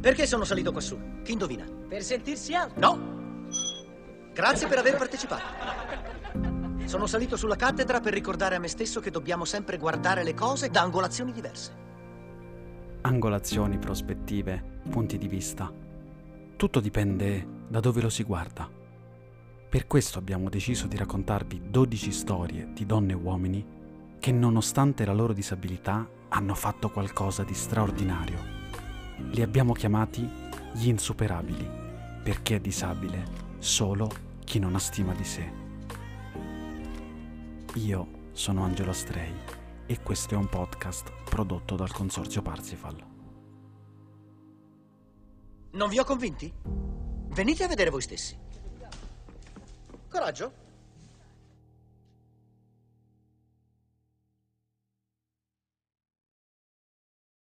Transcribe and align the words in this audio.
Perché 0.00 0.26
sono 0.26 0.44
salito 0.44 0.72
quassù? 0.72 0.98
Chi 1.22 1.32
indovina? 1.32 1.66
Per 1.86 2.02
sentirsi 2.02 2.54
alto. 2.54 2.80
No! 2.80 3.18
Grazie 4.32 4.66
per 4.66 4.78
aver 4.78 4.96
partecipato. 4.96 5.42
Sono 6.86 7.06
salito 7.06 7.36
sulla 7.36 7.56
cattedra 7.56 8.00
per 8.00 8.14
ricordare 8.14 8.54
a 8.54 8.58
me 8.58 8.68
stesso 8.68 9.00
che 9.00 9.10
dobbiamo 9.10 9.44
sempre 9.44 9.76
guardare 9.76 10.24
le 10.24 10.32
cose 10.32 10.70
da 10.70 10.80
angolazioni 10.80 11.32
diverse. 11.32 11.76
Angolazioni, 13.02 13.78
prospettive, 13.78 14.80
punti 14.88 15.18
di 15.18 15.28
vista. 15.28 15.70
Tutto 16.56 16.80
dipende 16.80 17.46
da 17.68 17.80
dove 17.80 18.00
lo 18.00 18.08
si 18.08 18.22
guarda. 18.22 18.68
Per 19.68 19.86
questo 19.86 20.18
abbiamo 20.18 20.48
deciso 20.48 20.86
di 20.86 20.96
raccontarvi 20.96 21.68
12 21.68 22.10
storie 22.10 22.70
di 22.72 22.86
donne 22.86 23.12
e 23.12 23.16
uomini 23.16 23.66
che 24.18 24.32
nonostante 24.32 25.04
la 25.04 25.12
loro 25.12 25.34
disabilità 25.34 26.08
hanno 26.30 26.54
fatto 26.54 26.88
qualcosa 26.90 27.44
di 27.44 27.54
straordinario. 27.54 28.59
Li 29.28 29.42
abbiamo 29.42 29.72
chiamati 29.72 30.28
gli 30.72 30.88
insuperabili, 30.88 31.68
perché 32.22 32.56
è 32.56 32.60
disabile 32.60 33.24
solo 33.58 34.10
chi 34.44 34.58
non 34.58 34.74
ha 34.74 34.78
stima 34.78 35.14
di 35.14 35.24
sé. 35.24 35.52
Io 37.74 38.08
sono 38.32 38.64
Angelo 38.64 38.90
Astrei 38.90 39.32
e 39.86 40.00
questo 40.02 40.34
è 40.34 40.36
un 40.36 40.48
podcast 40.48 41.12
prodotto 41.24 41.76
dal 41.76 41.92
consorzio 41.92 42.42
Parsifal. 42.42 42.96
Non 45.72 45.88
vi 45.88 45.98
ho 45.98 46.04
convinti? 46.04 46.52
Venite 47.28 47.64
a 47.64 47.68
vedere 47.68 47.90
voi 47.90 48.02
stessi. 48.02 48.36
Coraggio. 50.08 50.68